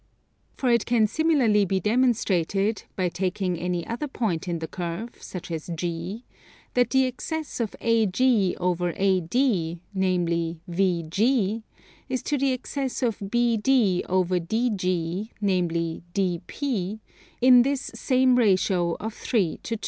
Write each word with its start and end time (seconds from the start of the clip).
For 0.55 0.71
it 0.71 0.87
can 0.87 1.05
similarly 1.05 1.63
be 1.63 1.79
demonstrated, 1.79 2.85
by 2.95 3.07
taking 3.07 3.59
any 3.59 3.85
other 3.85 4.07
point 4.07 4.47
in 4.47 4.57
the 4.57 4.67
curve, 4.67 5.21
such 5.21 5.51
as 5.51 5.69
G, 5.75 6.25
that 6.73 6.89
the 6.89 7.05
excess 7.05 7.59
of 7.59 7.75
AG 7.81 8.55
over 8.59 8.93
AD, 8.97 9.35
namely 9.93 10.59
VG, 10.67 11.61
is 12.09 12.23
to 12.23 12.39
the 12.39 12.51
excess 12.51 13.03
of 13.03 13.19
BD 13.19 14.01
over 14.09 14.39
DG, 14.39 15.29
namely 15.39 16.01
DP, 16.15 16.99
in 17.39 17.61
this 17.61 17.91
same 17.93 18.37
ratio 18.37 18.95
of 18.99 19.13
3 19.13 19.59
to 19.61 19.75
2. 19.77 19.79